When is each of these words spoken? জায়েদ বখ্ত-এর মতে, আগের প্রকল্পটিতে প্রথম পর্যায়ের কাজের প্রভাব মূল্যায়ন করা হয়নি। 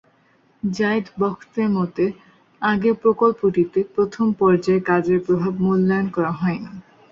জায়েদ 0.63 1.05
বখ্ত-এর 1.19 1.69
মতে, 1.69 2.05
আগের 2.61 2.95
প্রকল্পটিতে 3.03 3.79
প্রথম 3.95 4.25
পর্যায়ের 4.39 4.83
কাজের 4.83 5.19
প্রভাব 5.25 5.53
মূল্যায়ন 5.59 6.07
করা 6.15 6.31
হয়নি। 6.33 6.71